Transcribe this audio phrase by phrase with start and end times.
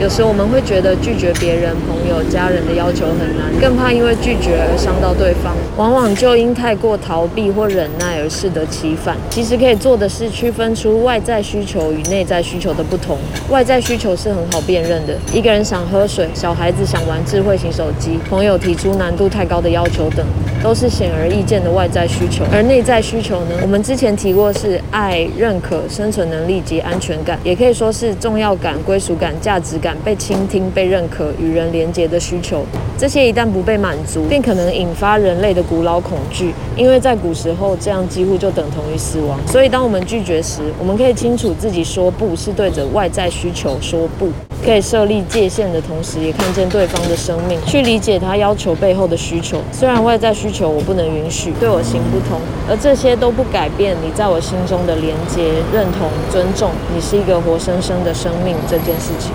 [0.00, 9.14] 有时我们会觉得拒绝别人、朋友、家人的要求很难，更怕因为拒绝而伤到对方，往往就因太过逃避或忍耐而适得其反。
[9.28, 13.18] 其实可以做的是区分出外在需求与内在需求的不同。
[13.50, 20.24] 外在需求是很好辨认的，一个人想喝水，小孩子想玩智慧型手机，朋友提出难度太高的要求等，
[20.62, 22.42] 都是显而易见的外在需求。
[22.50, 23.50] 而内在需求呢？
[23.60, 29.89] 我们之前提过是爱、认可、生存能力及安全感，也可以说是重要感、归属感、价值感。
[30.04, 32.64] 被倾听、被认可、与人连结的需求，
[32.98, 39.38] 这些一旦不被满足，便可能引发人类的古老恐惧，因为在古时候，这样几乎就等同于死亡。
[39.46, 44.28] 所以，当我们拒绝时，我们可以清楚自己说不是对着外在需求说不，
[44.64, 49.60] 可以设立界限的同时，也看见对方的生命，去理解他要求背后的需求。
[49.72, 59.32] 虽然外在需求我不能允许，对我行不通，而这些都不改变你在我心中的连接、认同、尊重，你是一个活生生的生命这件事情。